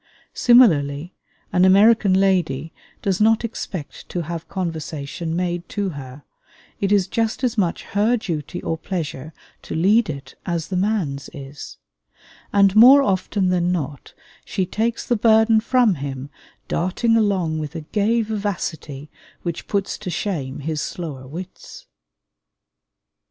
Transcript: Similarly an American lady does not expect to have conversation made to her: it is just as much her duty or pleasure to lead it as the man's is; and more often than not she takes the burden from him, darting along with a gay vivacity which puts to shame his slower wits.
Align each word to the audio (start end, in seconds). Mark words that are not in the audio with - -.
Similarly 0.33 1.13
an 1.53 1.63
American 1.63 2.15
lady 2.15 2.73
does 3.03 3.21
not 3.21 3.45
expect 3.45 4.09
to 4.09 4.21
have 4.23 4.49
conversation 4.49 5.35
made 5.35 5.69
to 5.69 5.89
her: 5.89 6.23
it 6.79 6.91
is 6.91 7.05
just 7.05 7.43
as 7.43 7.55
much 7.55 7.83
her 7.83 8.17
duty 8.17 8.63
or 8.63 8.79
pleasure 8.79 9.31
to 9.61 9.75
lead 9.75 10.09
it 10.09 10.33
as 10.43 10.69
the 10.69 10.75
man's 10.75 11.29
is; 11.35 11.77
and 12.51 12.75
more 12.75 13.03
often 13.03 13.49
than 13.49 13.71
not 13.71 14.15
she 14.43 14.65
takes 14.65 15.05
the 15.05 15.15
burden 15.15 15.59
from 15.59 15.93
him, 15.93 16.31
darting 16.67 17.15
along 17.15 17.59
with 17.59 17.75
a 17.75 17.81
gay 17.81 18.23
vivacity 18.23 19.11
which 19.43 19.67
puts 19.67 19.99
to 19.99 20.09
shame 20.09 20.61
his 20.61 20.81
slower 20.81 21.27
wits. 21.27 21.85